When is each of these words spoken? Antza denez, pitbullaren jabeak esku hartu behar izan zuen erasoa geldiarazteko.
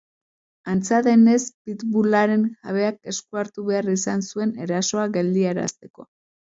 Antza 0.71 1.01
denez, 1.07 1.43
pitbullaren 1.69 2.47
jabeak 2.71 2.99
esku 3.13 3.41
hartu 3.43 3.69
behar 3.71 3.93
izan 3.99 4.27
zuen 4.33 4.59
erasoa 4.67 5.09
geldiarazteko. 5.21 6.13